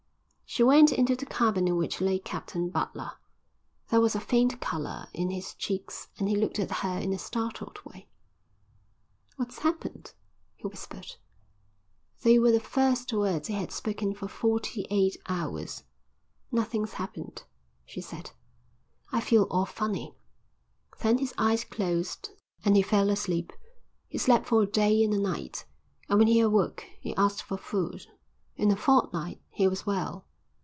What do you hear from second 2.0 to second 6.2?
lay Captain Butler. There was a faint colour in his cheeks